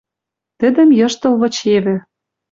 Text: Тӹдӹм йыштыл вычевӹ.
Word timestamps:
Тӹдӹм 0.59 0.89
йыштыл 0.99 1.33
вычевӹ. 1.41 1.95